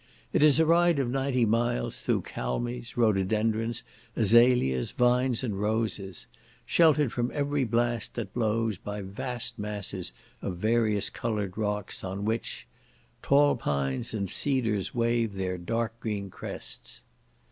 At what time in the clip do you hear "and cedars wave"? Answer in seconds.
14.15-15.35